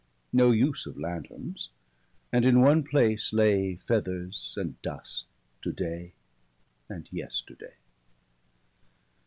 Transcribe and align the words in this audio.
No 0.33 0.49
use 0.49 0.87
of 0.87 0.97
lanthornes; 0.97 1.69
and 2.33 2.43
in 2.43 2.61
one 2.61 2.83
place 2.83 3.31
lay 3.33 3.75
Feathers 3.75 4.55
and 4.57 4.81
dust, 4.81 5.27
to 5.61 5.71
day 5.71 6.13
and 6.89 7.07
yesterday. 7.13 7.75